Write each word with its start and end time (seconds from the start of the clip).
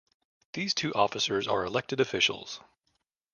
These 0.53 0.73
two 0.73 0.91
officers 0.95 1.47
are 1.47 1.63
elected 1.63 1.99
officials. 1.99 2.59